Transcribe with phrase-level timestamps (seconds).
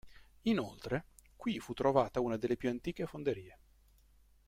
[0.45, 3.59] Inoltre, qui fu trovata una delle più antiche fonderie.